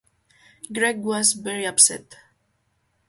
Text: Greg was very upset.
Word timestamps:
Greg 0.73 0.97
was 1.03 1.33
very 1.33 1.63
upset. 1.63 2.15